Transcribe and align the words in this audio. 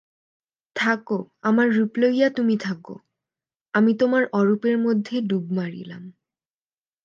থাকো, 0.75 1.17
আমার 1.41 1.67
রূপ 1.73 1.93
লইয়া 1.97 2.29
তুমি 2.29 2.55
থাকো, 2.57 2.95
আমি 3.73 3.91
তোমার 3.93 4.23
অরূপের 4.31 4.77
মধ্যে 4.77 5.15
ডুব 5.21 5.45
মারিলাম। 5.51 6.03